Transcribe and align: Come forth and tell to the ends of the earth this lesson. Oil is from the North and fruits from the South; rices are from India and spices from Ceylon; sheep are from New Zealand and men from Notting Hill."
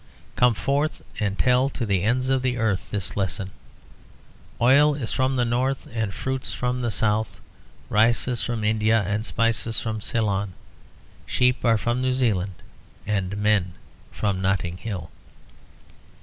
Come 0.35 0.55
forth 0.55 1.03
and 1.19 1.37
tell 1.37 1.69
to 1.69 1.85
the 1.85 2.01
ends 2.01 2.29
of 2.29 2.41
the 2.41 2.57
earth 2.57 2.89
this 2.89 3.15
lesson. 3.15 3.51
Oil 4.59 4.95
is 4.95 5.11
from 5.11 5.35
the 5.35 5.45
North 5.45 5.87
and 5.93 6.11
fruits 6.11 6.51
from 6.51 6.81
the 6.81 6.89
South; 6.89 7.39
rices 7.87 8.41
are 8.41 8.45
from 8.45 8.63
India 8.63 9.03
and 9.05 9.23
spices 9.23 9.79
from 9.79 10.01
Ceylon; 10.01 10.53
sheep 11.27 11.63
are 11.63 11.77
from 11.77 12.01
New 12.01 12.13
Zealand 12.15 12.55
and 13.05 13.37
men 13.37 13.75
from 14.11 14.41
Notting 14.41 14.77
Hill." 14.77 15.11